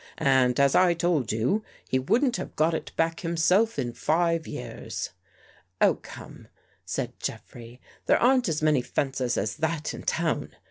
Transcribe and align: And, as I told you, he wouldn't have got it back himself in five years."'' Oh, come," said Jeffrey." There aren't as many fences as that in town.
And, 0.17 0.59
as 0.59 0.73
I 0.73 0.95
told 0.95 1.31
you, 1.31 1.63
he 1.87 1.99
wouldn't 1.99 2.37
have 2.37 2.55
got 2.55 2.73
it 2.73 2.91
back 2.95 3.19
himself 3.19 3.77
in 3.77 3.93
five 3.93 4.47
years."'' 4.47 5.11
Oh, 5.79 5.93
come," 5.93 6.47
said 6.83 7.19
Jeffrey." 7.19 7.79
There 8.07 8.17
aren't 8.17 8.49
as 8.49 8.63
many 8.63 8.81
fences 8.81 9.37
as 9.37 9.57
that 9.57 9.93
in 9.93 10.01
town. 10.01 10.55